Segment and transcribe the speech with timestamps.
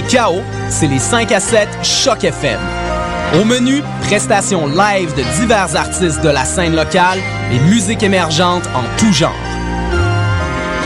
[0.00, 2.58] café c'est les 5 à 7 Choc FM.
[3.38, 7.18] Au menu, prestations live de divers artistes de la scène locale
[7.52, 9.34] et musique émergente en tout genre.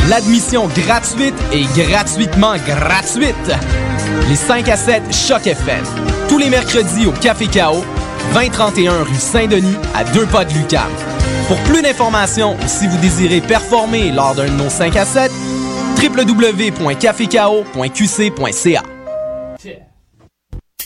[0.08, 3.36] L'admission gratuite et gratuitement gratuite.
[4.28, 5.84] Les 5 à 7 Choc FM.
[6.28, 7.84] Tous les mercredis au Café KO,
[8.34, 10.90] 2031 rue Saint-Denis, à deux pas de Lucam.
[11.46, 15.30] Pour plus d'informations ou si vous désirez performer lors d'un de nos 5 à 7,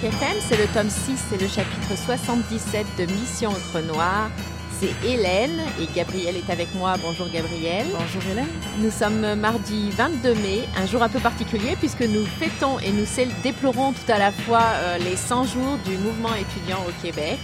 [0.00, 4.30] Choc FM, c'est le tome 6, c'est le chapitre 77 de Mission Encre Noire.
[4.78, 6.96] C'est Hélène et Gabriel est avec moi.
[7.00, 7.86] Bonjour Gabriel.
[7.92, 8.48] Bonjour Hélène.
[8.80, 13.06] Nous sommes mardi 22 mai, un jour un peu particulier puisque nous fêtons et nous
[13.42, 17.38] déplorons tout à la fois euh, les 100 jours du mouvement étudiant au Québec.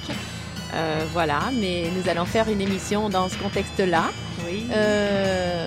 [0.75, 4.05] Euh, voilà, mais nous allons faire une émission dans ce contexte-là.
[4.47, 4.67] Oui.
[4.73, 5.67] Euh,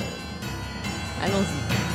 [1.23, 1.94] Allons-y.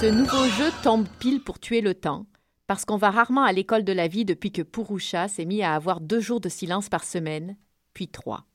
[0.00, 2.24] Ce nouveau jeu tombe pile pour tuer le temps,
[2.66, 5.74] parce qu'on va rarement à l'école de la vie depuis que Purusha s'est mis à
[5.74, 7.56] avoir deux jours de silence par semaine,
[7.92, 8.46] puis trois.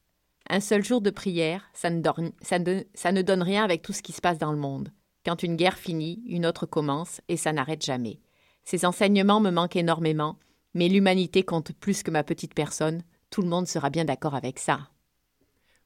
[0.50, 4.39] Un seul jour de prière, ça ne donne rien avec tout ce qui se passe
[4.39, 4.91] dans le monde.
[5.23, 8.19] Quand une guerre finit, une autre commence, et ça n'arrête jamais.
[8.63, 10.38] Ces enseignements me manquent énormément,
[10.73, 13.03] mais l'humanité compte plus que ma petite personne.
[13.29, 14.79] Tout le monde sera bien d'accord avec ça.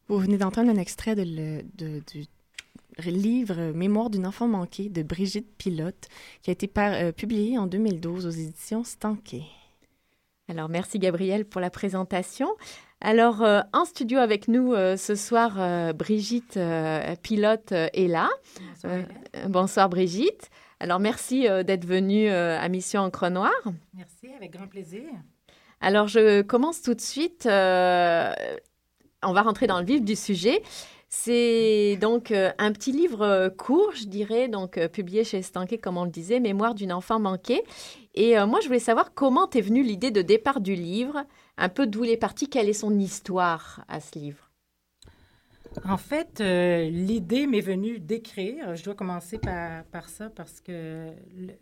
[0.08, 2.26] Vous venez d'entendre un extrait de le- de- du
[3.08, 6.08] livre Mémoire d'une enfant manquée de Brigitte Pilote,
[6.42, 9.44] qui a été par- euh, publié en 2012 aux éditions Stanquet.
[10.48, 12.50] Alors, merci Gabriel pour la présentation.
[13.02, 18.08] Alors, euh, en studio avec nous euh, ce soir, euh, Brigitte euh, Pilote euh, est
[18.08, 18.30] là.
[18.86, 19.04] Euh,
[19.36, 20.50] euh, bonsoir Brigitte.
[20.82, 23.52] Alors, merci euh, d'être venue euh, à Mission Encre Noire.
[23.94, 25.04] Merci, avec grand plaisir.
[25.82, 27.46] Alors, je commence tout de suite.
[27.46, 28.34] euh,
[29.24, 30.62] on va rentrer dans le vif du sujet.
[31.12, 35.80] C'est donc euh, un petit livre euh, court, je dirais, donc euh, publié chez Stanquet,
[35.80, 37.64] comme on le disait, Mémoire d'une enfant manquée.
[38.14, 41.24] Et moi, je voulais savoir comment t'es venue l'idée de départ du livre,
[41.58, 44.52] un peu d'où il est parti, quelle est son histoire à ce livre?
[45.86, 48.76] En fait, l'idée m'est venue d'écrire.
[48.76, 51.08] Je dois commencer par, ça parce que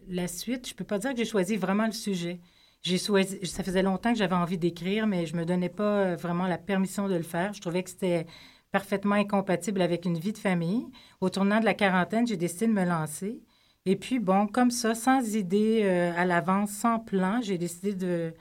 [0.08, 2.40] la suite, je peux pas dire que j'ai choisi vraiment le sujet.
[2.82, 6.58] J'ai ça faisait longtemps que j'avais envie d'écrire, mais je me donnais pas vraiment la
[6.58, 7.54] permission de le faire.
[7.54, 8.26] Je trouvais que c'était
[8.72, 10.86] parfaitement incompatible avec une vie de famille.
[11.22, 13.42] Au tournant de la quarantaine, j'ai décidé de me lancer.
[13.86, 18.34] Et puis, bon, comme ça, sans idée euh, à l'avance, sans plan, j'ai décidé de,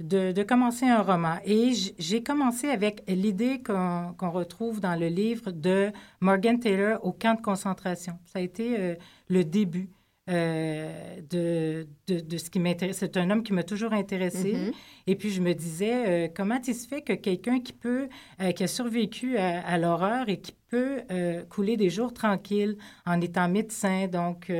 [0.00, 1.38] de, commencer un roman.
[1.44, 7.12] Et j'ai commencé avec l'idée qu'on qu'on retrouve dans le livre de Morgan Taylor au
[7.12, 8.18] camp de concentration.
[8.26, 8.94] Ça a été euh,
[9.28, 9.88] le début
[10.30, 12.98] euh, de, de, de ce qui m'intéresse.
[13.00, 14.52] C'est un homme qui m'a toujours intéressé.
[14.54, 14.72] Mhm.
[15.06, 18.08] Et puis, je me disais, euh, comment il se fait que quelqu'un qui peut,
[18.40, 21.02] euh, qui a survécu à, à l'horreur et qui peut
[21.50, 22.76] couler des jours tranquilles
[23.06, 24.50] en étant médecin, donc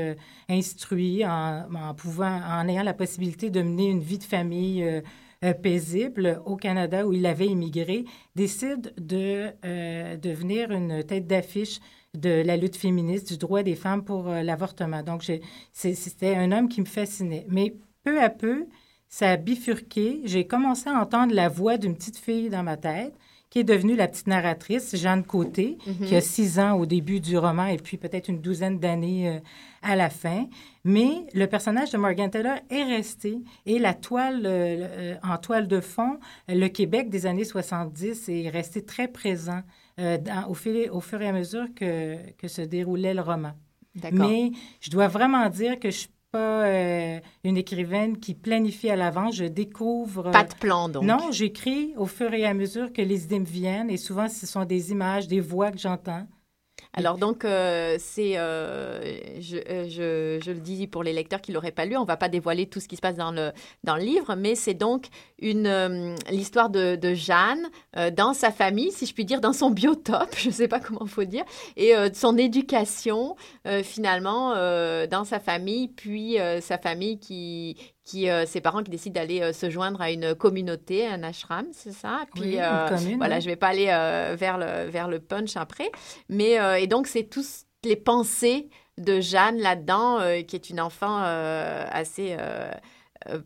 [0.48, 5.02] instruit, en, en pouvant, en ayant la possibilité de mener une vie de famille
[5.52, 11.80] paisible au Canada où il avait immigré, décide de euh, devenir une tête d'affiche
[12.16, 15.02] de la lutte féministe, du droit des femmes pour euh, l'avortement.
[15.02, 15.24] Donc,
[15.72, 17.46] c'était un homme qui me fascinait.
[17.48, 17.74] Mais
[18.04, 18.66] peu à peu,
[19.08, 20.20] ça a bifurqué.
[20.24, 23.14] J'ai commencé à entendre la voix d'une petite fille dans ma tête
[23.50, 26.06] qui est devenue la petite narratrice, Jeanne Côté, Mhm.
[26.08, 29.38] qui a six ans au début du roman et puis peut-être une douzaine d'années euh,
[29.80, 30.48] à la fin.
[30.82, 35.78] Mais le personnage de Morgan Taylor est resté et la toile, euh, en toile de
[35.78, 36.18] fond,
[36.48, 39.60] le Québec des années 70 est resté très présent
[40.00, 43.52] euh, dans- au, fil- au fur et à mesure que, que se déroulait le roman.
[44.18, 44.50] Mais
[44.80, 49.36] je dois vraiment dire que je suis pas euh, une écrivaine qui planifie à l'avance.
[49.36, 50.32] Je découvre.
[50.32, 51.04] Pas de plan, donc.
[51.04, 54.46] Non, j'écris au fur et à mesure que les idées me viennent et souvent ce
[54.46, 56.26] sont des images, des voix que j'entends.
[56.96, 59.02] Alors donc, euh, c'est, euh,
[59.40, 62.16] je, euh, je, je le dis pour les lecteurs qui l'auraient pas lu, on va
[62.16, 63.50] pas dévoiler tout ce qui se passe dans le,
[63.82, 65.06] dans le livre, mais c'est donc
[65.40, 67.68] une l'histoire de, de Jeanne
[68.12, 71.24] dans sa famille, si je puis dire, dans son biotope, je sais pas comment faut
[71.24, 71.44] dire,
[71.76, 73.34] et de son éducation
[73.82, 74.54] finalement
[75.06, 79.52] dans sa famille, puis sa famille qui qui euh, ses parents qui décident d'aller euh,
[79.52, 82.24] se joindre à une communauté, un ashram, c'est ça?
[82.34, 83.40] Puis Oui, euh, commune, voilà, oui.
[83.42, 85.90] je vais pas aller euh, vers le vers le punch après,
[86.28, 88.68] mais et donc c'est tous les pensées
[88.98, 92.36] de Jeanne là-dedans, qui est une enfant assez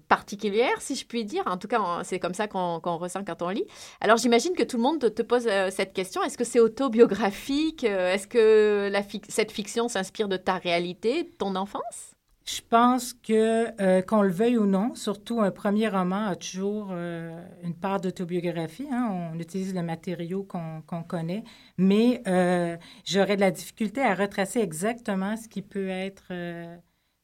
[0.09, 1.45] particulière, si je puis dire.
[1.47, 3.65] En tout cas, c'est comme ça qu'on qu'on ressent quand on lit.
[4.01, 6.23] Alors, j'imagine que tout le monde te, te pose euh, cette question.
[6.23, 7.85] Est-ce que c'est autobiographique?
[7.85, 12.15] Est-ce que la cette fiction s'inspire de ta réalité, de ton enfance?
[12.49, 16.89] Je pense que, euh, qu'on le veuille ou non, surtout un premier roman a toujours
[16.93, 18.87] euh, une part d'autobiographie.
[18.91, 19.31] hein.
[19.35, 21.45] On utilise le matériau qu'on connaît,
[21.77, 26.33] mais euh, j'aurais de la difficulté à retracer exactement ce qui peut être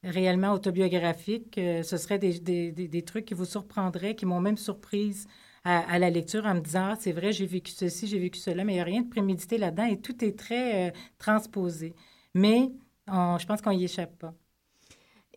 [0.03, 1.55] réellement autobiographique.
[1.55, 5.27] Ce serait des, trucs qui vous surprendraient, qui m'ont même surprise
[5.63, 8.63] à, la lecture en me disant, ah, c'est vrai, j'ai vécu ceci, j'ai vécu cela,
[8.63, 11.95] mais il n'y a rien de prémédité là-dedans et tout est très transposé.
[12.35, 12.69] Mais
[13.07, 14.35] je pense qu'on y échappe pas.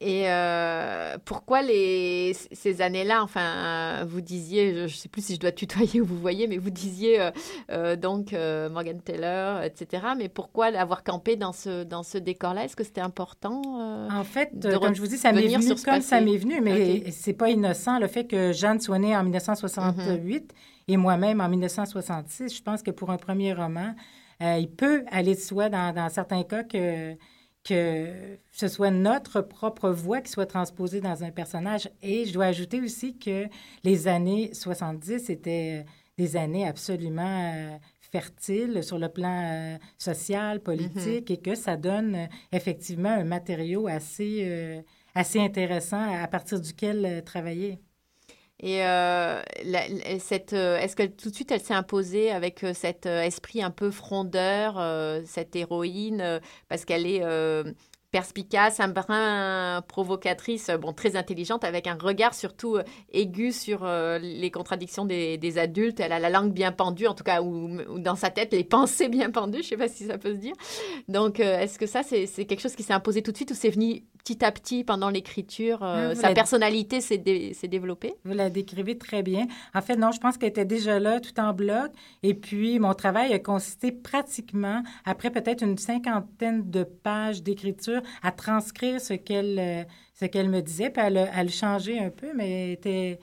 [0.00, 5.40] Et euh, pourquoi les, ces années-là, enfin, vous disiez, je ne sais plus si je
[5.40, 7.30] dois tutoyer ou vous voyez, mais vous disiez euh,
[7.72, 10.08] euh, donc Morgan Taylor, etc.
[10.16, 12.64] Mais pourquoi avoir campé dans ce, dans ce décor-là?
[12.64, 13.60] Est-ce que c'était important
[14.10, 14.50] En fait,
[14.80, 16.20] comme je vous dis, ça m'est venu comme ça passé?
[16.20, 17.12] m'est venu, mais Ok.
[17.12, 20.54] c'est pas innocent le fait que Jeanne soit née en 1968
[20.86, 22.56] et moi-même en 1966.
[22.56, 23.94] Je pense que pour un premier roman,
[24.40, 27.16] il peut aller de soi dans, dans certains cas que
[27.69, 31.91] que ce soit notre propre voix qui soit transposée dans un personnage.
[32.03, 33.47] Et je dois ajouter aussi que
[33.85, 35.85] les années 70 étaient
[36.17, 37.76] des années absolument euh,
[38.11, 43.87] fertiles sur le plan euh, social, politique, et que ça donne euh, effectivement un matériau
[43.87, 44.81] assez, euh,
[45.15, 47.79] assez intéressant à partir duquel euh, travailler.
[48.60, 53.62] Et euh, euh, est-ce que tout de suite elle s'est imposée avec euh, cet esprit
[53.62, 54.82] un peu frondeur,
[55.26, 57.22] cette héroïne, parce qu'elle est
[58.10, 62.78] perspicace, un brin provocatrice, bon très intelligente, avec un regard surtout
[63.12, 66.00] aigu sur les contradictions des, adultes.
[66.00, 69.08] Elle a la langue bien pendue, en tout cas, ou, dans sa tête les pensées
[69.08, 69.62] bien pendues.
[69.62, 70.55] Je sais pas si ça peut se dire.
[71.06, 73.70] Donc, est-ce que ça c'est quelque chose qui s'est imposé tout de suite ou c'est
[73.70, 78.35] venu petit à petit pendant l'écriture euh, Ah, Sa personnalité s'est dé- s'est développée Vous
[78.35, 79.47] la décrivez très bien.
[79.75, 81.91] En fait, non, je pense qu'elle était déjà là, tout en bloc.
[82.23, 88.32] Et puis, mon travail a consisté pratiquement, après peut-être une cinquantaine de pages d'écriture, à
[88.32, 89.85] transcrire ce qu'elle euh,
[90.15, 90.91] ce qu'elle me disait.
[90.91, 93.19] Puis, elle a, elle changé un peu, mais était,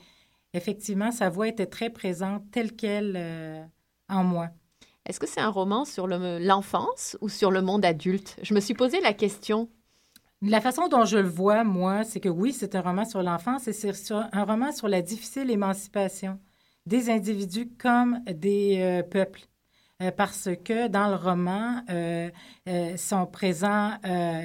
[0.53, 3.63] effectivement, sa voix était très présente, telle qu'elle euh,
[4.09, 4.49] en moi.
[5.07, 8.37] Est-ce que c'est un roman sur le- l'enfance ou sur le monde adulte?
[8.41, 9.69] Je me suis posé la question.
[10.47, 13.67] La façon dont je le vois, moi, c'est que oui, c'est un roman sur l'enfance
[13.67, 16.39] et c'est un roman sur la difficile émancipation
[16.85, 19.41] des individus comme des euh, peuples.
[20.03, 22.29] Euh, parce que dans le roman euh,
[22.97, 23.91] sont présents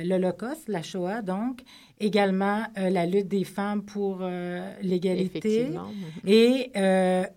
[0.04, 1.62] l'Holocauste, la Shoah, donc,
[1.98, 4.20] également la lutte des femmes pour
[4.80, 5.66] l'égalité.
[5.70, 5.82] Mhm.
[6.26, 6.70] et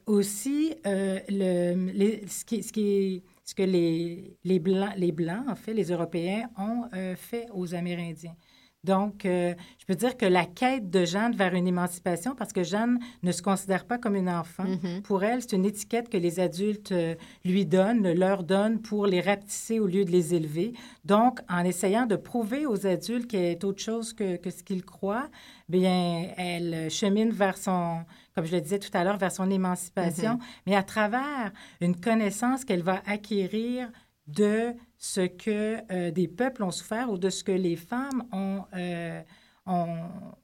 [0.05, 5.43] aussi, le, les- ce, qui, ce, qui est- ce que les, les, Blancs, les Blancs,
[5.49, 6.83] en fait, les Européens, ont
[7.17, 8.35] fait aux Amérindiens.
[8.83, 12.63] Donc, euh, je peux dire que la quête de Jeanne vers une émancipation, parce que
[12.63, 15.01] Jeanne ne se considère pas comme une enfant, Mhm.
[15.03, 19.21] pour elle, c'est une étiquette que les adultes euh, lui donnent, leur donnent pour les
[19.21, 20.73] rapetisser au lieu de les élever.
[21.05, 24.83] Donc, en essayant de prouver aux adultes qu'elle est autre chose que, que ce qu'ils
[24.83, 25.29] croient,
[25.69, 27.99] bien, elle chemine vers son,
[28.35, 32.65] comme je le disais tout à l'heure, vers son émancipation, mais à travers une connaissance
[32.65, 33.89] qu'elle va acquérir
[34.27, 34.73] de
[35.03, 39.21] ce que euh, des peuples ont souffert ou de ce que les femmes ont, euh,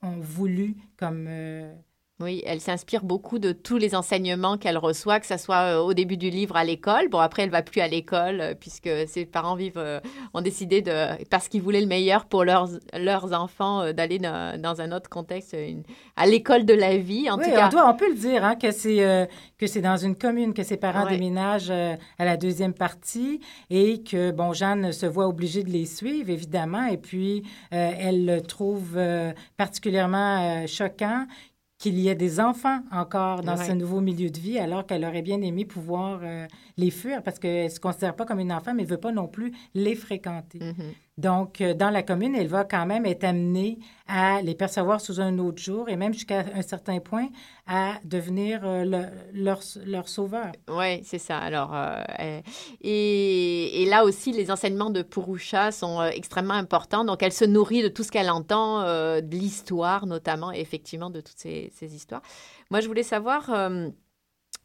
[0.03, 1.73] voulu comme, euh,
[2.21, 5.93] Oui, elle s'inspire beaucoup de tous les enseignements qu'elle reçoit, que ce soit euh, au
[5.93, 7.07] début du livre à l'école.
[7.07, 10.01] Bon, après, elle va plus à l'école euh, puisque ses parents vivent, euh,
[10.33, 10.91] ont décidé de,
[11.29, 15.83] parce qu'ils voulaient le meilleur pour leurs, leurs enfants, d'aller dans, un autre contexte, une-
[16.17, 17.29] à l'école de la vie.
[17.29, 19.25] En oui, tout cas, on, doit, on peut le dire, hein, que c'est euh,
[19.57, 21.11] que c'est dans une commune que ses parents Ouais.
[21.15, 25.85] déménagent euh, à la deuxième partie et que, bon, Jeanne se voit obligée de les
[25.85, 28.99] suivre, évidemment, et puis euh, elle le trouve
[29.55, 31.25] particulièrement choquant
[31.79, 33.65] qu'il y ait des enfants encore dans Ouais.
[33.65, 36.45] ce nouveau milieu de vie, alors qu'elle aurait bien aimé pouvoir euh,
[36.77, 39.11] les fuir parce qu'elle ne se considère pas comme une enfant, mais ne veut pas
[39.13, 40.59] non plus les fréquenter.
[40.59, 40.93] Mhm.
[41.19, 45.19] Donc, euh, dans la commune, elle va quand même être amenée à les percevoir sous
[45.19, 47.27] un autre jour et même jusqu'à un certain point
[47.67, 50.53] à devenir euh, le- leur, sauveur.
[50.69, 51.37] Oui, c'est ça.
[51.37, 52.41] Alors, euh,
[52.81, 57.03] et, là aussi, les enseignements de Purusha sont extrêmement importants.
[57.03, 61.19] Donc, elle se nourrit de tout ce qu'elle entend, de l'histoire notamment, et effectivement, de
[61.19, 62.21] toutes ces histoires.
[62.71, 63.49] Moi, je voulais savoir,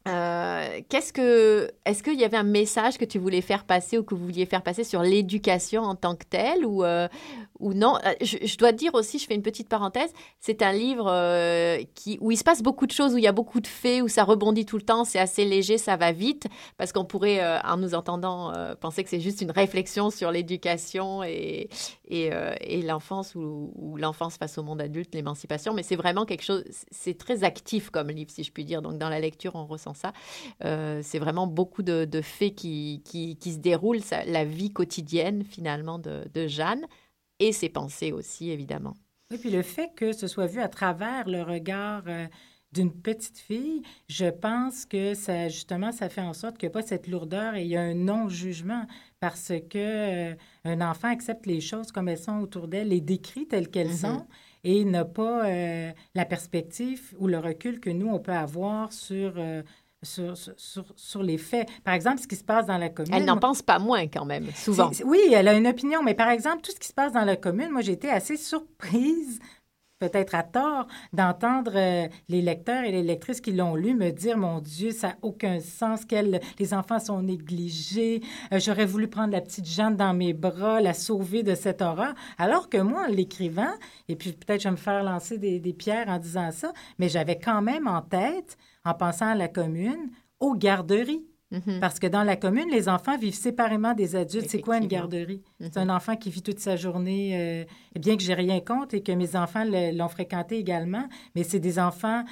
[0.07, 4.03] euh, qu'est-ce que, est-ce qu'il y avait un message que tu voulais faire passer ou
[4.03, 7.07] que vous vouliez faire passer sur l'éducation en tant que telle ou, euh,
[7.59, 7.97] ou non?
[8.05, 11.05] Euh, je, je dois dire aussi, je fais une petite parenthèse, c'est un livre
[11.95, 14.03] qui, où il se passe beaucoup de choses, où il y a beaucoup de faits,
[14.03, 16.45] où ça rebondit tout le temps, c'est assez léger, ça va vite,
[16.77, 21.69] parce qu'on pourrait, en nous entendant, penser que c'est juste une réflexion sur l'éducation et,
[22.07, 26.63] et l'enfance ou, ou l'enfance face au monde adulte, l'émancipation, mais c'est vraiment quelque chose,
[26.91, 28.81] c'est très actif comme livre, si je puis dire.
[28.81, 30.13] Donc dans la lecture, on ressent ça.
[30.63, 34.71] Euh, c'est vraiment beaucoup de, de faits qui, qui, qui se déroulent, ça- la vie
[34.71, 36.85] quotidienne finalement de, de Jeanne
[37.39, 38.93] et ses pensées aussi, évidemment.
[39.31, 42.27] Oui, puis le fait que ce soit vu à travers le regard euh,
[42.71, 46.79] d'une petite fille, je pense que ça, justement, ça fait en sorte qu'il n'y a
[46.79, 48.85] pas cette lourdeur et il y a un non-jugement
[49.19, 50.35] parce que euh,
[50.65, 53.95] un enfant accepte les choses comme elles sont autour d'elle, les décrit telles qu'elles Mhm.
[53.95, 54.27] sont
[54.63, 59.33] et n'a pas euh, la perspective ou le recul que nous, on peut avoir sur,
[60.05, 60.33] sur,
[60.95, 61.67] sur, les faits.
[61.83, 63.13] Par exemple, ce qui se passe dans la commune.
[63.13, 64.91] Elle n'en pense pas moins quand même, souvent.
[65.03, 67.35] Oui, elle a une opinion, mais par exemple, tout ce qui se passe dans la
[67.35, 69.39] commune, moi, j'ai été assez surprise,
[69.99, 74.37] peut-être à tort, d'entendre euh, les lecteurs et les lectrices qui l'ont lu me dire,
[74.37, 78.21] mon Dieu, ça n'a aucun sens, qu'elle, les enfants sont négligés,
[78.51, 82.13] euh, j'aurais voulu prendre la petite Jeanne dans mes bras, la sauver de cette horreur,
[82.37, 83.73] alors que moi, en l'écrivant,
[84.09, 87.09] et puis peut-être je vais me faire lancer des, des pierres en disant ça, mais
[87.09, 91.25] j'avais quand même en tête, en pensant à la commune, aux garderies.
[91.51, 91.79] Mhm.
[91.79, 94.49] Parce que dans la commune, les enfants vivent séparément des adultes.
[94.49, 95.43] C'est quoi une garderie?
[95.61, 95.89] C'est Mhm.
[95.89, 99.11] un enfant qui vit toute sa journée, euh, bien que j'ai rien contre et que
[99.11, 102.23] mes enfants l'ont fréquenté également, mais c'est des enfants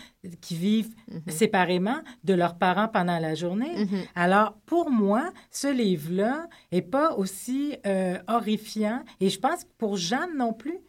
[0.42, 1.22] qui vivent Mhm.
[1.28, 3.86] séparément de leurs parents pendant la journée.
[4.16, 10.36] Alors, pour moi, ce livre-là est pas aussi euh, horrifiant et je pense pour Jeanne
[10.38, 10.80] non plus.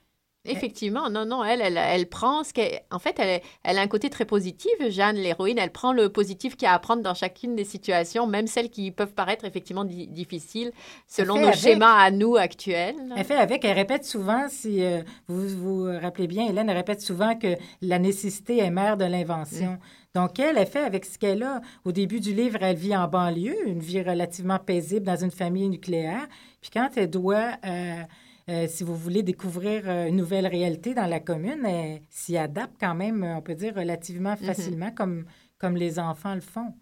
[0.47, 2.81] Effectivement, non, non, elle, elle, elle prend ce qu'elle...
[2.91, 5.59] En fait, elle, elle a un côté très positif, Jeanne, l'héroïne.
[5.59, 8.69] Elle prend le positif qu'il y a à prendre dans chacune des situations, même celles
[8.69, 10.71] qui peuvent paraître effectivement di- difficiles
[11.07, 11.59] selon nos avec.
[11.59, 12.97] schémas à nous actuels.
[13.17, 17.01] Elle fait avec, elle répète souvent, si euh, vous vous rappelez bien, Hélène elle répète
[17.01, 19.79] souvent que la nécessité est mère de l'invention.
[20.15, 21.61] Donc, elle, elle fait avec ce qu'elle a.
[21.85, 25.69] Au début du livre, elle vit en banlieue, une vie relativement paisible dans une famille
[25.69, 26.29] nucléaire.
[26.61, 28.03] Puis quand elle doit, euh,
[28.49, 32.77] euh, si vous voulez, découvrir euh, une nouvelle réalité dans la commune, elle s'y adapte
[32.79, 35.25] quand même, on peut dire, relativement facilement, comme,
[35.59, 36.75] comme les enfants le font.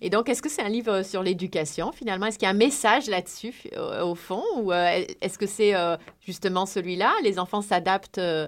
[0.00, 2.26] Et donc, est-ce que c'est un livre sur l'éducation, finalement?
[2.26, 4.44] Est-ce qu'il y a un message là-dessus, au, au fond?
[4.58, 7.12] Ou euh, est-ce que c'est euh, justement celui-là?
[7.24, 8.46] Les enfants s'adaptent euh,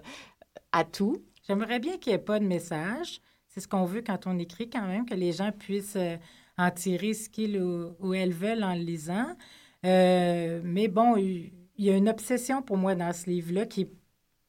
[0.71, 1.25] à tout?
[1.47, 3.21] J'aimerais bien qu'il n'y ait pas de message.
[3.49, 6.17] C'est ce qu'on veut quand on écrit quand même, que les gens puissent euh,
[6.59, 9.35] en tirer ce qu'ils ou, ou elles veulent en le lisant.
[9.85, 11.17] Euh, mais bon,
[11.77, 13.91] il y a une obsession pour moi dans ce livre-là qui est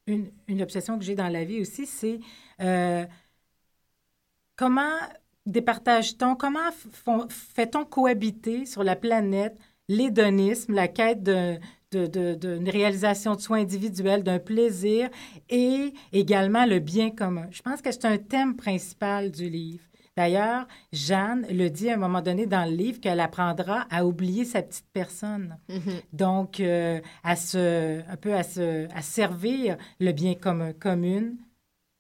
[0.08, 2.20] une, obsession que j'ai dans la vie aussi, c'est
[2.62, 3.06] euh,
[4.56, 4.98] comment
[5.46, 6.70] départage-t-on, comment
[7.30, 11.60] fait-on cohabiter sur la planète l'hédonisme, la quête de,
[11.92, 15.10] de, d'une réalisation de soins individuels, d'un plaisir
[15.50, 17.48] et également le bien commun?
[17.52, 19.84] Je pense que c'est un thème principal du livre.
[20.18, 24.46] D'ailleurs, Jeanne le dit à un moment donné dans le livre qu'elle apprendra à oublier
[24.46, 25.58] sa petite personne.
[25.68, 26.02] Mhm.
[26.14, 31.38] Donc, euh, à se, un peu à, se, à servir le bien commun, commune,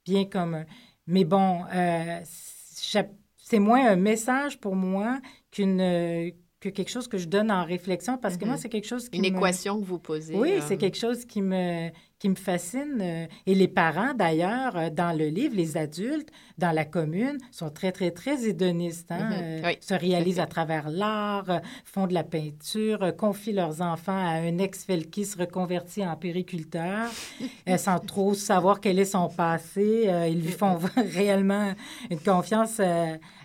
[0.05, 0.65] bien commun.
[1.07, 5.19] Mais bon, euh, c'est moins un message pour moi
[5.51, 8.87] qu'une euh, que quelque chose que je donne en réflexion parce que moi, c'est quelque
[8.87, 9.37] chose qui Une me...
[9.37, 10.35] équation que vous posez.
[10.35, 12.99] Oui, euh, c'est quelque chose qui me, qui me fascine.
[13.01, 17.69] euh, et les parents, d'ailleurs, euh, dans le livre, les adultes, dans la commune, sont
[17.69, 19.11] très, très, très hédonistes.
[19.11, 19.33] hein, Mhm.
[19.41, 24.35] euh, Oui, se réalisent à travers l'art, font de la peinture, confient leurs enfants à
[24.39, 27.09] un ex-felkis reconverti en périculteur,
[27.77, 30.09] sans trop savoir quel est son passé.
[30.29, 30.79] Ils lui font
[31.13, 31.73] réellement
[32.09, 32.79] une confiance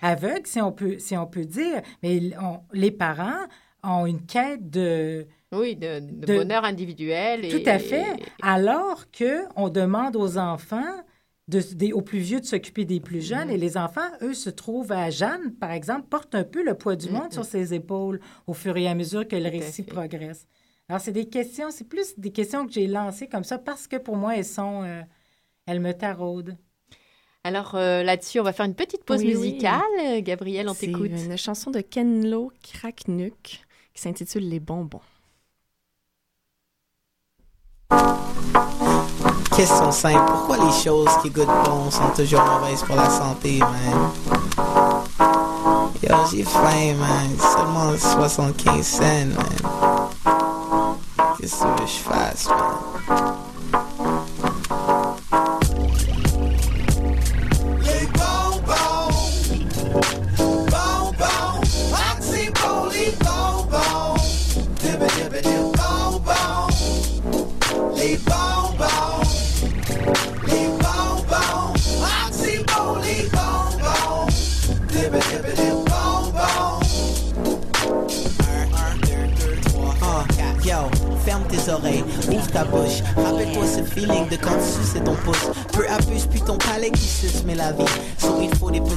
[0.02, 1.82] aveugle, si on peut, si on peut dire.
[2.02, 2.36] Mais ils
[2.72, 3.46] les parents
[3.82, 5.26] ont une quête de...
[5.52, 7.44] Oui, de, de De- bonheur individuel.
[7.44, 8.06] Et, Tout à fait.
[8.42, 10.94] Alors que on demande aux enfants,
[11.48, 13.54] de, des- aux plus vieux, de s'occuper des plus jeunes, Mm-hmm.
[13.54, 16.94] et les enfants, eux, se trouvent à Jeanne, par exemple, portent un peu le poids
[16.94, 17.32] du monde Mhm.
[17.32, 20.46] sur ses épaules au fur et à mesure que le Tout récit progresse.
[20.88, 23.96] Alors, c'est des questions, c'est plus des questions que j'ai lancées comme ça parce que
[23.96, 25.02] pour moi, elles sont, euh,
[25.66, 26.56] elles me taraudent.
[27.42, 29.52] Alors euh, là-dessus, on va faire une petite pause Oui, oui.
[29.52, 29.80] musicale.
[30.04, 31.10] Euh, Gabriel, on C'est t'écoute.
[31.10, 33.62] une chanson de Ken Lo Cracknuck
[33.94, 35.00] qui s'intitule Les bonbons.
[39.56, 44.10] Question simple, pourquoi les choses qui goûtent bon sont toujours mauvaises pour la santé, man?
[46.02, 47.30] Yo, j'ai faim, man.
[47.38, 49.58] Seulement 75 cents, man.
[51.38, 52.89] Qu'est-ce que je fasse, man?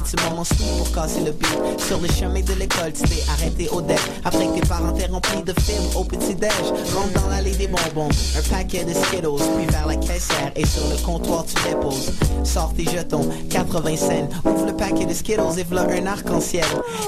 [0.04, 1.80] Petits moments sweet pour casser le beat.
[1.80, 4.00] Sur le chemin de l'école, tu t'es arrêté au deck.
[4.24, 6.50] Après que tes parents t'aient rempli de films au petit-déj.
[6.94, 9.42] Rentre dans l'allée des bonbons, un paquet de Skittles.
[9.56, 12.12] Puis vers la caissière et sur le comptoir, tu déposes.
[12.44, 14.28] Sors tes jetons, 80 cents.
[14.44, 16.66] Ouvre le paquet de Skittles et voilà un arc-en-ciel.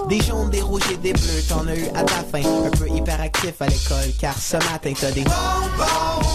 [0.09, 2.43] Des jaunes, des rouges et des bleus, t'en as eu à ta fin.
[2.67, 6.26] Un peu hyperactif à l'école, car ce matin t'as des bonbons,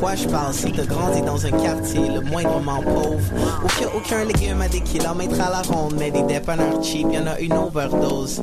[0.00, 0.54] quoi je parle?
[0.54, 3.20] Si t'as grandi dans un quartier le moindrement pauvre
[3.62, 6.82] Où qu'il y a aucun légume à des kilomètres à la ronde Mais des dépanneurs
[6.82, 8.40] cheap, y'en a une overdose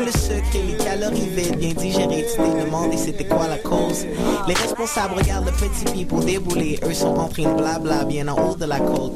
[0.00, 4.06] le sucre les calories vides bien digérées Tu t'es demandé c'était quoi la cause.
[4.48, 8.64] Les responsables regardent le petit people débouler Eux sont de blabla bien en haut de
[8.64, 9.12] la côte.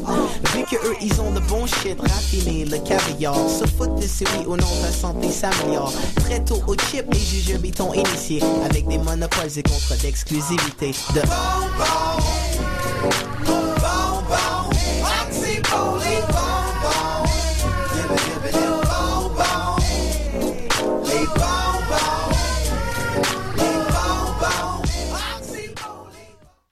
[0.55, 4.25] Vu que eux ils ont de bons shit raffinés Le caviar, se foutent de si
[4.25, 5.93] oui ou non ta santé s'améliore.
[6.17, 11.21] Très tôt au chip les jujubes t'ont initié Avec des monopoles et contrats d'exclusivité De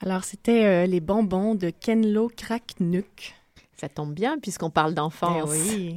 [0.00, 3.34] Alors, c'était euh, Les bonbons de Ken Lo Cracknuck.
[3.76, 5.50] Ça tombe bien puisqu'on parle d'enfance.
[5.52, 5.96] Eh oui.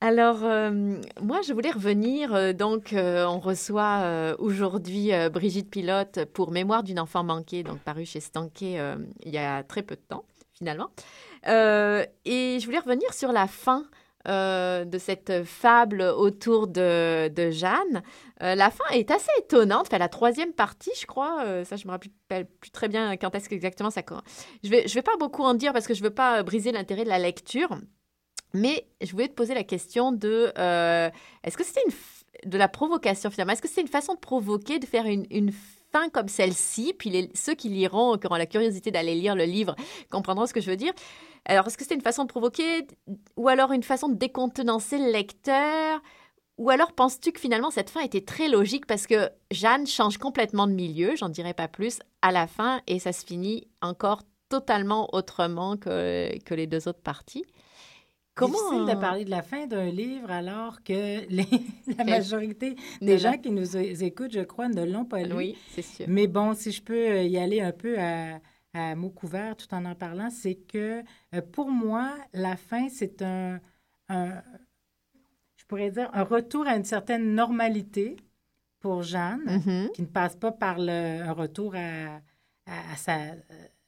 [0.00, 2.34] Alors, euh, moi, je voulais revenir.
[2.34, 8.04] euh, donc, euh, on reçoit aujourd'hui Brigitte Pilote pour Mémoire d'une enfant manquée, donc paru
[8.06, 10.88] chez Stanké euh, il y a très peu de temps, finalement.
[11.44, 13.84] Et je voulais revenir sur la fin
[14.28, 18.02] euh, de cette fable autour de, Jeanne.
[18.42, 19.86] Euh, la fin est assez étonnante.
[19.86, 21.44] Enfin, la troisième partie, je crois.
[21.44, 24.02] euh, ça, je me rappelle plus très bien quand est-ce qu'exactement ça.
[24.64, 27.04] Je vais, je vais pas beaucoup en dire parce que je veux pas briser l'intérêt
[27.04, 27.78] de la lecture.
[28.52, 31.94] Mais je voulais te poser la question de est-ce que c'était une
[32.44, 33.52] de la provocation finalement?
[33.52, 35.52] Est-ce que c'était une façon de provoquer, de faire une,
[35.92, 36.94] fin comme celle-ci?
[36.98, 39.74] Puis ceux qui liront, qui auront la curiosité d'aller lire le livre,
[40.10, 40.92] comprendront ce que je veux dire.
[41.46, 42.86] Alors, est-ce que c'était une façon de provoquer
[43.36, 46.00] ou alors une façon de décontenancer le lecteur
[46.58, 50.66] ou alors penses-tu que finalement cette fin était très logique parce que Jeanne change complètement
[50.66, 55.08] de milieu, j'en dirai pas plus, à la fin et ça se finit encore totalement
[55.14, 57.44] autrement que, que les deux autres parties?
[58.34, 61.46] Comment Difficile de parler de la fin d'un livre alors que les-
[61.98, 65.32] la majorité de des gens qui nous écoutent, je crois, ne l'ont pas lu.
[65.34, 66.06] Oui, c'est sûr.
[66.08, 68.38] Mais bon, si je peux y aller un peu à,
[68.76, 71.02] à mots couverts tout en en parlant, c'est que
[71.34, 73.60] euh, pour moi, la fin, c'est un,
[74.08, 74.42] un-
[75.56, 78.16] je pourrais dire, un retour à une certaine normalité
[78.80, 79.90] pour Jeanne, Mhm.
[79.94, 82.16] qui ne passe pas par le, un retour à,
[82.66, 83.16] à- à sa,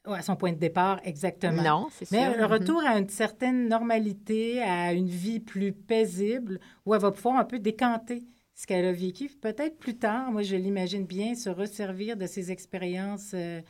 [0.05, 1.62] à son point de départ exactement.
[1.62, 2.37] Non, c'est Mais sûr.
[2.37, 2.53] le Mhm.
[2.53, 7.44] retour à une certaine normalité, à une vie plus paisible, où elle va pouvoir un
[7.44, 8.24] peu décanter
[8.55, 9.29] ce qu'elle a vécu.
[9.40, 13.62] Peut-être plus tard, moi je l'imagine bien, se resservir de ces expériences euh, euh,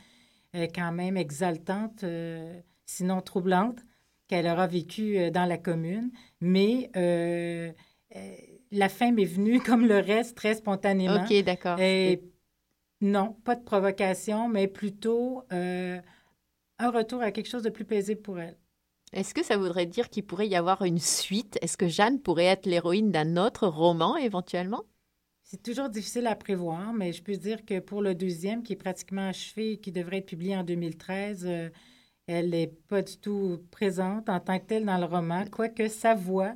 [0.53, 3.79] quand même exaltantes, euh, sinon troublantes,
[4.27, 6.11] qu'elle aura vécues euh, dans la commune.
[6.41, 7.71] Mais euh,
[8.15, 8.35] euh,
[8.71, 11.23] la fin m'est venue, comme le reste, très spontanément.
[11.23, 11.79] OK, d'accord.
[11.79, 12.21] Et
[13.01, 15.99] non, pas de provocation, mais plutôt euh,
[16.79, 18.57] un retour à quelque chose de plus paisible pour elle.
[19.11, 21.57] Est-ce que ça voudrait dire qu'il pourrait y avoir une suite?
[21.61, 24.83] Est-ce que Jeanne pourrait être l'héroïne d'un autre roman éventuellement?
[25.51, 28.75] C'est toujours difficile à prévoir, mais je peux dire que pour le deuxième, qui est
[28.75, 31.69] pratiquement achevé et qui devrait être publié en 2013, euh,
[32.27, 36.13] elle n'est pas du tout présente en tant que telle dans le roman, quoique sa
[36.13, 36.53] voix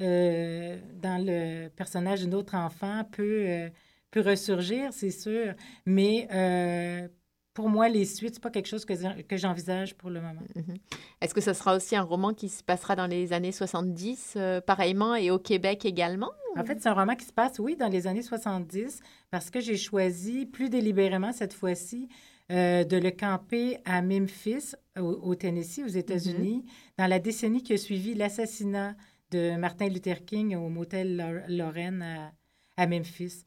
[0.00, 3.68] euh, dans le personnage d'un autre enfant peut, euh,
[4.10, 5.52] peut ressurgir, c'est sûr,
[5.84, 7.08] mais euh,
[7.54, 10.42] pour moi, les suites, c'est pas quelque chose que, que j'envisage pour le moment.
[10.54, 10.76] Mhm.
[11.20, 14.60] Est-ce que ce sera aussi un roman qui se passera dans les années 70, euh,
[14.60, 16.30] pareillement, et au Québec également?
[16.56, 19.60] En fait, c'est un roman qui se passe, oui, dans les années 70, parce que
[19.60, 22.08] j'ai choisi plus délibérément cette fois-ci
[22.50, 26.64] euh, de le camper à Memphis, au, au Tennessee, aux États-Unis,
[26.98, 28.96] dans la décennie qui a suivi l'assassinat
[29.30, 32.32] de Martin Luther King au motel Lor- Lorraine à,
[32.76, 33.44] à Memphis.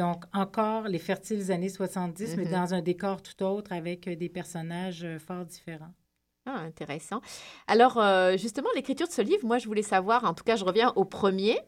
[0.00, 2.50] Donc, encore les fertiles années 70, mais Mhm.
[2.52, 5.92] dans un décor tout autre avec euh, des personnages euh, fort différents.
[6.46, 7.20] Ah, intéressant.
[7.66, 10.64] Alors, euh, justement, l'écriture de ce livre, moi, je voulais savoir, en tout cas, je
[10.64, 11.58] reviens au premier,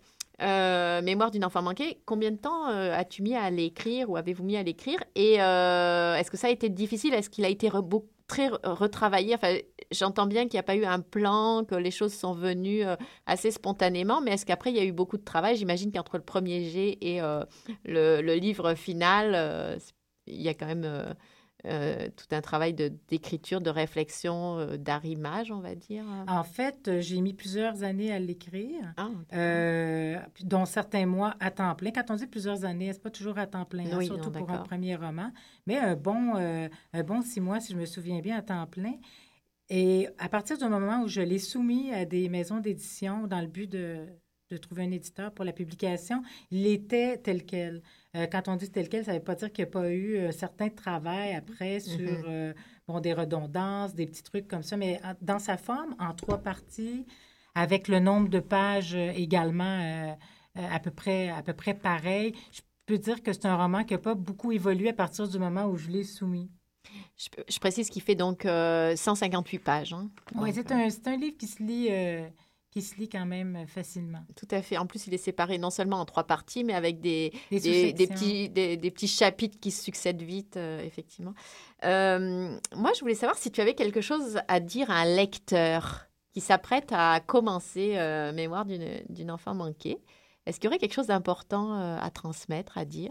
[0.40, 2.00] euh, Mémoire d'une enfant manquée.
[2.06, 4.98] Combien de temps euh, as-tu mis à l'écrire ou avez-vous mis à l'écrire?
[5.14, 7.12] Et est-ce que ça a été difficile?
[7.12, 9.34] Est-ce qu'il a été re- beau- très re- retravaillé?
[9.34, 9.58] Enfin,
[9.90, 12.96] j'entends bien qu'il n'y a pas eu un plan, que les choses sont venues euh,
[13.26, 15.56] assez spontanément, mais est-ce qu'après, il y a eu beaucoup de travail?
[15.56, 17.44] J'imagine qu'entre le premier jet et euh,
[17.84, 19.78] le, livre final, euh,
[20.26, 21.14] il y a quand même...
[21.64, 26.04] euh, tout un travail d'écriture, de, réflexion, euh, d'arrimage, on va dire.
[26.26, 28.92] En fait, euh, j'ai mis plusieurs années à l'écrire.
[28.96, 31.90] Ah, Euh, dont certains mois à temps plein.
[31.92, 34.50] Quand on dit plusieurs années, c'est pas toujours à temps plein, hein, surtout non, pour
[34.50, 35.30] un premier roman.
[35.66, 38.94] Mais un bon, un bon six mois, si je me souviens bien, à temps plein.
[39.68, 43.46] Et à partir du moment où je l'ai soumis à des maisons d'édition dans le
[43.46, 44.06] but de,
[44.52, 47.82] de trouver un éditeur pour la publication, il était tel quel.
[48.16, 49.88] Euh, quand on dit tel quel, ça ne veut pas dire qu'il n'y a pas
[49.90, 52.24] eu un certain travail après sur Mhm.
[52.28, 52.52] euh,
[52.86, 57.06] bon, des redondances, des petits trucs comme ça, mais dans sa forme, en trois parties,
[57.54, 60.12] avec le nombre de pages euh, également euh,
[60.58, 62.34] euh, à, peu près, à peu près pareil.
[62.52, 65.38] Je peux dire que c'est un roman qui n'a pas beaucoup évolué à partir du
[65.38, 66.50] moment où je l'ai soumis.
[67.16, 69.92] Je, je précise qu'il fait donc euh, 158 pages.
[69.94, 70.10] hein.
[70.34, 72.26] Oui, c'est un, c'est un livre qui se lit, euh,
[72.72, 74.24] qui se lit quand même facilement.
[74.34, 74.78] Tout à fait.
[74.78, 77.92] En plus, il est séparé non seulement en trois parties, mais avec des, Des des,
[77.92, 78.14] des sous-sections.
[78.14, 81.34] petits, des, des petits chapitres qui se succèdent vite, euh, effectivement.
[81.84, 86.06] Euh, moi, je voulais savoir si tu avais quelque chose à dire à un lecteur
[86.32, 89.98] qui s'apprête à commencer euh, Mémoire d'une enfant manquée.
[90.46, 93.10] Est-ce qu'il y aurait quelque chose d'important à transmettre, à dire?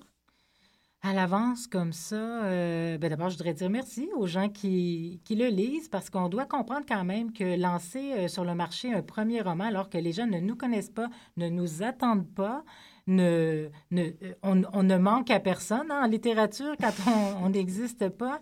[1.03, 5.33] À l'avance, comme ça, euh, ben d'abord, je voudrais dire merci aux gens qui, qui
[5.33, 9.01] le lisent parce qu'on doit comprendre quand même que lancer euh, sur le marché un
[9.01, 12.63] premier roman alors que les gens ne nous connaissent pas, ne nous attendent pas,
[13.07, 16.93] ne, ne, euh, on, ne manque à personne hein, en littérature quand
[17.43, 18.39] on n'existe pas,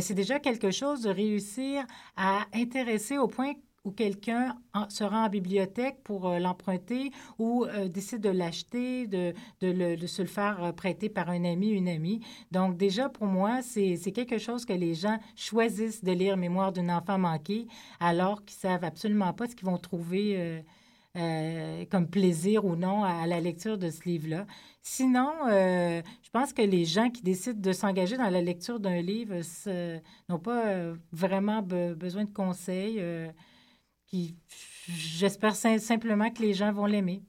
[0.00, 1.84] c'est déjà quelque chose de réussir
[2.16, 3.54] à intéresser au point
[3.86, 4.56] où quelqu'un
[4.88, 10.22] se rend en bibliothèque pour euh, l'emprunter ou euh, décide de l'acheter, de, de, se
[10.22, 12.20] le faire euh, prêter par un ami, une amie.
[12.50, 16.90] Donc déjà, pour moi, c'est quelque chose que les gens choisissent de lire Mémoire d'une
[16.90, 17.68] enfant manquée
[18.00, 20.62] alors qu'ils savent absolument pas ce qu'ils vont trouver
[21.90, 24.46] comme plaisir ou non à, la lecture de ce livre-là.
[24.82, 29.34] Sinon, je pense que les gens qui décident de s'engager dans la lecture d'un livre
[30.28, 33.00] n'ont pas vraiment be- besoin de conseils.
[34.88, 37.22] J'espère sim- simplement que les gens vont l'aimer.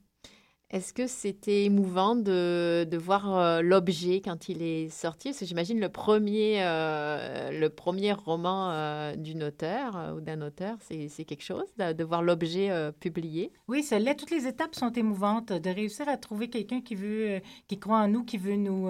[0.70, 5.30] Est-ce que c'était émouvant de, de voir euh, l'objet quand il est sorti?
[5.30, 10.76] Parce que j'imagine le premier, euh, le premier roman euh, d'une auteure ou d'un auteur,
[10.82, 12.70] c'est quelque chose de, de voir l'objet
[13.00, 13.54] publié?
[13.70, 14.16] Oui, ça l'est.
[14.16, 15.54] Toutes les étapes sont émouvantes.
[15.54, 18.90] De réussir à trouver quelqu'un qui veut, qui croit en nous, qui veut nous,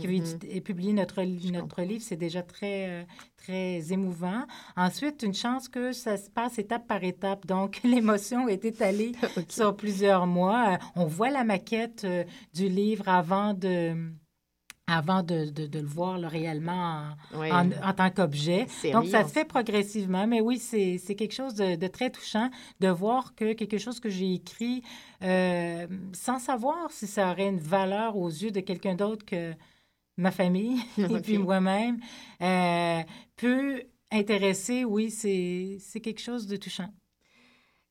[0.00, 0.38] qui veut Mhm.
[0.48, 3.06] et publier notre, li- notre livre, c'est déjà très,
[3.44, 4.42] très émouvant.
[4.76, 7.46] Ensuite, une chance que ça se passe étape par étape.
[7.46, 9.12] Donc, l'émotion est étalée
[9.48, 10.74] sur plusieurs mois.
[10.74, 12.24] Euh, On voit la maquette euh,
[12.54, 13.94] du livre avant de
[14.92, 17.52] avant de, de- de le voir là, réellement en, Oui.
[17.52, 18.66] en, en tant qu'objet.
[18.92, 22.50] Donc, ça se fait progressivement, mais oui, c'est c'est quelque chose de, de très touchant
[22.80, 24.82] de voir que quelque chose que j'ai écrit
[25.22, 29.52] euh, sans savoir si ça aurait une valeur aux yeux de quelqu'un d'autre que
[30.20, 31.98] ma famille et puis moi-même,
[32.42, 33.00] euh,
[33.36, 36.92] peut intéressé, oui, c'est quelque chose de touchant.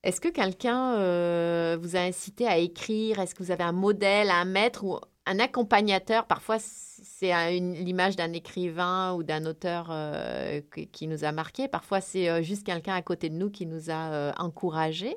[0.02, 3.18] Est-ce que quelqu'un euh, vous a incité à écrire?
[3.18, 6.26] Est-ce que vous avez un modèle, un maître ou un accompagnateur?
[6.26, 10.62] Parfois, c'est l'image d'un écrivain ou d'un auteur euh,
[10.92, 11.68] qui, nous a marqué.
[11.68, 15.16] Parfois, c'est juste quelqu'un à côté de nous qui nous a encouragés.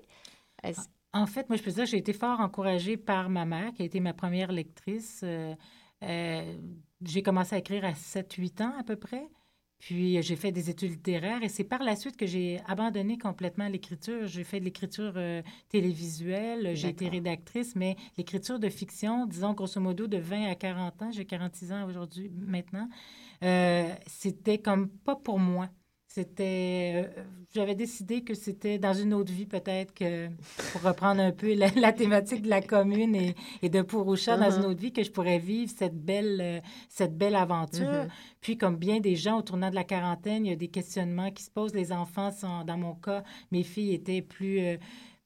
[1.13, 3.83] En fait, moi, je peux dire que j'ai été fort encouragée par ma mère, qui
[3.83, 5.23] a été ma première lectrice.
[6.03, 6.55] Euh,
[7.05, 9.27] j'ai commencé à écrire à 7-8 ans à peu près.
[9.83, 13.17] Puis euh, j'ai fait des études littéraires et c'est par la suite que j'ai abandonné
[13.17, 14.27] complètement l'écriture.
[14.27, 19.81] J'ai fait de l'écriture euh, télévisuelle, j'ai été rédactrice, mais l'écriture de fiction, disons grosso
[19.81, 22.87] modo de 20 à 40 ans, j'ai 46 ans aujourd'hui maintenant,
[23.43, 25.67] euh, c'était comme pas pour moi.
[26.15, 27.23] C'était, euh,
[27.55, 30.27] j'avais décidé que c'était dans une autre vie peut-être que,
[30.71, 34.51] pour reprendre un peu la, la thématique de la commune et, et de Pouroucha, dans
[34.51, 37.87] une autre vie, que je pourrais vivre cette belle, euh, cette belle aventure.
[37.87, 38.09] Mhm.
[38.41, 41.31] Puis, comme bien des gens au tournant de la quarantaine, il y a des questionnements
[41.31, 41.73] qui se posent.
[41.73, 44.77] Les enfants sont, dans mon cas, mes filles étaient plus, euh,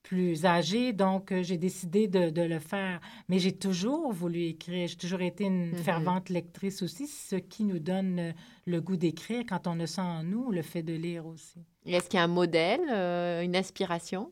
[0.08, 3.02] plus âgées, donc euh, j'ai décidé de, de le faire.
[3.28, 4.88] Mais j'ai toujours voulu écrire.
[4.88, 5.76] J'ai toujours été une Mhm.
[5.78, 8.32] fervente lectrice aussi, ce qui nous donne euh,
[8.66, 11.60] le goût d'écrire quand on a ça en nous, le fait de lire aussi.
[11.86, 14.32] Est-ce qu'il y a un modèle, euh, une inspiration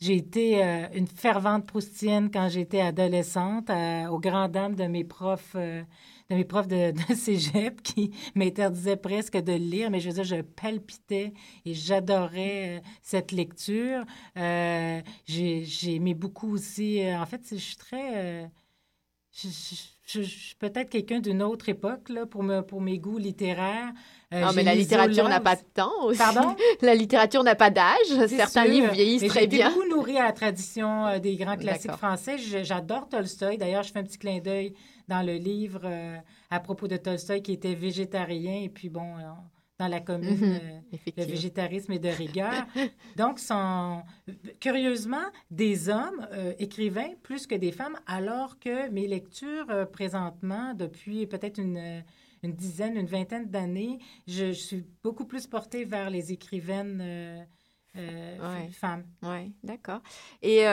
[0.00, 5.04] J'ai été euh, une fervente proustienne quand j'étais adolescente, euh, aux grandes dames de mes
[5.04, 5.56] profs,
[6.32, 10.24] de mes profs de, de cégep qui m'interdisaient presque de lire, mais je veux dire,
[10.24, 11.32] je palpitais
[11.64, 14.04] et j'adorais euh, cette lecture.
[14.36, 17.02] Euh, j'ai aimé beaucoup aussi.
[17.04, 18.44] euh, en fait, je suis très.
[18.44, 18.46] euh,
[20.12, 23.92] je- suis peut-être quelqu'un d'une autre époque là, pour, me, pour mes goûts littéraires.
[24.32, 26.18] Euh, Non, j'ai mais la littérature n'a pas de temps aussi.
[26.18, 26.56] Pardon?
[26.82, 28.06] La littérature n'a pas d'âge.
[28.28, 28.72] Certains sûr.
[28.72, 29.68] livres vieillissent Mais très J'ai bien.
[29.70, 32.36] beaucoup nourrie à la tradition euh, des grands classiques français.
[32.38, 33.58] J'adore Tolstoï.
[33.58, 34.74] D'ailleurs, je fais un petit clin d'œil
[35.08, 36.16] dans le livre euh,
[36.50, 38.60] à propos de Tolstoï qui était végétarien.
[38.62, 39.22] Et puis, bon, euh,
[39.82, 42.64] dans la commune, euh, le végétarisme est de rigueur.
[43.16, 44.02] Donc, sont,
[44.60, 50.72] curieusement, des hommes euh, écrivains plus que des femmes, alors que mes lectures euh, présentement,
[50.74, 52.04] depuis peut-être une,
[52.44, 57.42] une dizaine, une vingtaine d'années, je, je suis beaucoup plus portée vers les écrivaines euh,
[57.94, 58.70] Ouais.
[58.70, 59.04] femmes.
[59.22, 60.00] Oui, d'accord.
[60.40, 60.64] Et,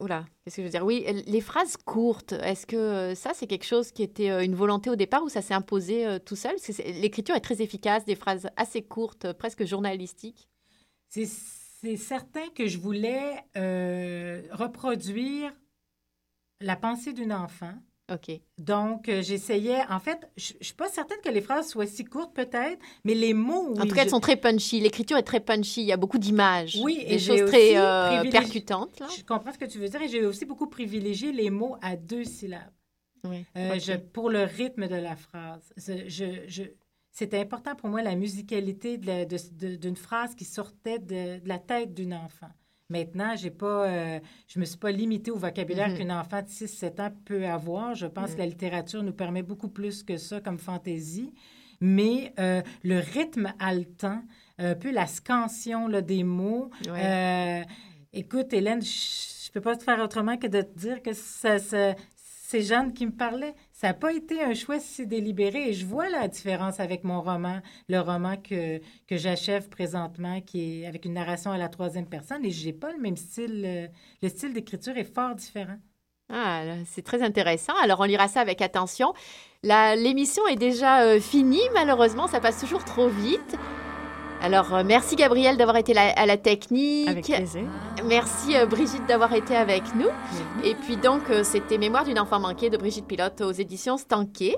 [0.00, 0.84] oula, qu'est-ce que je veux dire?
[0.84, 4.54] Oui, les phrases courtes, est-ce que euh, ça, c'est quelque chose qui était euh, une
[4.54, 6.56] volonté au départ ou ça s'est imposé euh, tout seul?
[7.00, 10.48] L'écriture est très efficace, des phrases assez courtes, presque journalistiques.
[11.08, 13.44] C'est certain que je voulais
[14.52, 15.52] reproduire
[16.60, 17.74] la pensée d'une enfant.
[18.12, 18.30] OK.
[18.58, 19.80] Donc, euh, j'essayais.
[19.90, 23.14] En fait, je ne suis pas certaine que les phrases soient si courtes, peut-être, mais
[23.14, 23.74] les mots.
[23.78, 24.80] en tout cas, elles sont très punchy.
[24.80, 25.82] L'écriture est très punchy.
[25.82, 26.78] Il y a beaucoup d'images.
[26.82, 28.98] Oui, et des choses très euh, percutantes.
[29.00, 29.08] Là.
[29.16, 31.96] Je comprends ce que tu veux dire et j'ai aussi beaucoup privilégié les mots à
[31.96, 32.72] deux syllabes.
[33.24, 33.44] Oui.
[33.56, 35.72] Euh, je- pour le rythme de la phrase.
[35.76, 36.62] Je, je- je-
[37.10, 41.40] c'était important pour moi la musicalité de la- de- de- d'une phrase qui sortait de,
[41.40, 42.48] de la tête d'une enfant.
[42.92, 45.96] Maintenant, j'ai pas, euh, je me suis pas limitée au vocabulaire Mhm.
[45.98, 47.94] qu'une enfant de 6-7 ans peut avoir.
[47.94, 51.34] Je pense que la littérature nous permet beaucoup plus que ça comme fantaisie.
[51.82, 54.22] Mais euh, le rythme haletant,
[54.58, 56.70] un peu la scansion là, des mots.
[56.86, 57.60] Ouais.
[57.60, 57.62] euh,
[58.14, 62.60] écoute, Hélène, je je peux pas te faire autrement que de te dire que c'est
[62.62, 63.54] Jeanne qui me parlait.
[63.80, 65.68] Ça n'a pas été un choix si délibéré.
[65.68, 70.82] Et je vois la différence avec mon roman, le roman que, que j'achève présentement, qui
[70.82, 72.44] est avec une narration à la troisième personne.
[72.44, 73.62] Et j'ai pas le même style.
[73.64, 73.86] euh,
[74.20, 75.76] le style d'écriture est fort différent.
[76.28, 77.72] Ah, c'est très intéressant.
[77.80, 79.14] Alors, on lira ça avec attention.
[79.62, 83.56] L'émission est déjà euh, finie, malheureusement, ça passe toujours trop vite.
[84.42, 87.08] Alors, euh, merci Gabriel d'avoir été à la technique.
[87.08, 87.64] Avec plaisir.
[88.04, 90.08] Merci euh, Brigitte d'avoir été avec nous.
[90.64, 94.56] Et puis donc, euh, c'était Mémoire d'une enfant manquée de Brigitte Pilote aux éditions Stanquet.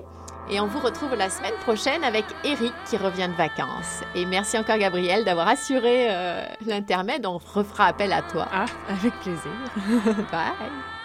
[0.49, 4.01] Et on vous retrouve la semaine prochaine avec Eric qui revient de vacances.
[4.15, 7.25] Et merci encore Gabriel d'avoir assuré euh, l'intermède.
[7.25, 8.47] On refera appel à toi.
[8.51, 9.51] Ah, avec plaisir.
[10.31, 11.00] Bye.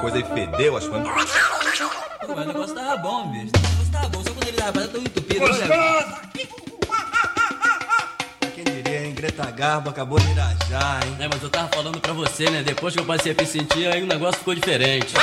[0.00, 0.98] Coisa e fedeu, acho que.
[2.26, 3.50] Pô, mas o negócio tava bom, bicho.
[3.54, 5.44] O negócio tava bom, só quando ele tava fazendo tão entupido.
[5.44, 6.20] Olha,
[8.54, 9.14] Quem diria, hein?
[9.14, 11.16] Greta Garbo acabou de irajar, hein?
[11.20, 12.62] É, mas eu tava falando pra você, né?
[12.62, 15.14] Depois que eu passei a me sentir, aí o negócio ficou diferente.